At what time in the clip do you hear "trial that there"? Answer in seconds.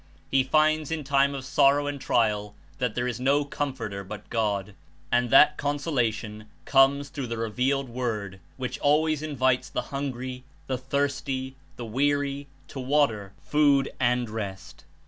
2.01-3.07